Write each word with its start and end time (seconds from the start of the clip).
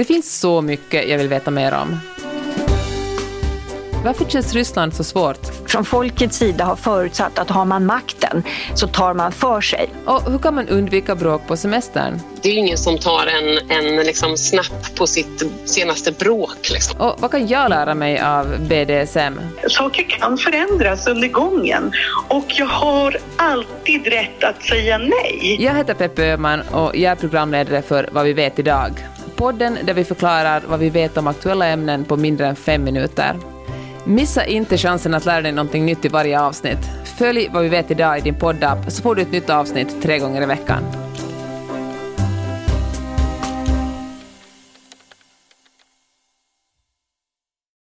Det 0.00 0.04
finns 0.04 0.40
så 0.40 0.60
mycket 0.60 1.08
jag 1.08 1.18
vill 1.18 1.28
veta 1.28 1.50
mer 1.50 1.74
om. 1.74 2.00
Varför 4.04 4.24
känns 4.24 4.54
Ryssland 4.54 4.94
så 4.94 5.04
svårt? 5.04 5.46
Från 5.66 5.84
folkets 5.84 6.36
sida 6.36 6.64
har 6.64 6.76
förutsatt 6.76 7.38
att 7.38 7.50
har 7.50 7.64
man 7.64 7.86
makten 7.86 8.42
så 8.74 8.86
tar 8.86 9.14
man 9.14 9.32
för 9.32 9.60
sig. 9.60 9.88
Och 10.04 10.22
hur 10.22 10.38
kan 10.38 10.54
man 10.54 10.68
undvika 10.68 11.14
bråk 11.14 11.46
på 11.46 11.56
semestern? 11.56 12.20
Det 12.42 12.48
är 12.48 12.52
ingen 12.52 12.78
som 12.78 12.98
tar 12.98 13.26
en, 13.26 13.70
en 13.70 13.96
liksom 14.06 14.36
snapp 14.36 14.94
på 14.96 15.06
sitt 15.06 15.42
senaste 15.64 16.12
bråk. 16.12 16.70
Liksom. 16.72 17.00
Och 17.00 17.16
vad 17.20 17.30
kan 17.30 17.48
jag 17.48 17.70
lära 17.70 17.94
mig 17.94 18.20
av 18.20 18.46
BDSM? 18.60 19.40
Saker 19.68 20.02
kan 20.02 20.38
förändras 20.38 21.06
under 21.06 21.28
gången 21.28 21.92
och 22.28 22.46
jag 22.48 22.66
har 22.66 23.16
alltid 23.36 24.06
rätt 24.06 24.44
att 24.44 24.62
säga 24.62 24.98
nej. 24.98 25.56
Jag 25.60 25.74
heter 25.74 25.94
Peppe 25.94 26.32
Öhman 26.32 26.60
och 26.60 26.96
jag 26.96 27.12
är 27.12 27.16
programledare 27.16 27.82
för 27.82 28.08
Vad 28.12 28.24
vi 28.24 28.32
vet 28.32 28.58
idag. 28.58 29.09
Podden 29.40 29.78
där 29.84 29.94
vi 29.94 30.04
förklarar 30.04 30.62
vad 30.68 30.80
vi 30.80 30.90
vet 30.90 31.16
om 31.16 31.26
aktuella 31.26 31.66
ämnen 31.66 32.04
på 32.04 32.16
mindre 32.16 32.46
än 32.46 32.56
fem 32.56 32.84
minuter. 32.84 33.36
Missa 34.04 34.44
inte 34.44 34.78
chansen 34.78 35.14
att 35.14 35.24
lära 35.24 35.42
dig 35.42 35.52
någonting 35.52 35.86
nytt 35.86 36.04
i 36.04 36.08
varje 36.08 36.40
avsnitt. 36.40 36.78
Följ 37.18 37.48
vad 37.52 37.62
vi 37.62 37.68
vet 37.68 37.90
idag 37.90 38.18
i 38.18 38.20
din 38.20 38.34
poddapp 38.34 38.78
så 38.92 39.02
får 39.02 39.14
du 39.14 39.22
ett 39.22 39.32
nytt 39.32 39.50
avsnitt 39.50 40.02
tre 40.02 40.18
gånger 40.18 40.42
i 40.42 40.46
veckan. 40.46 40.99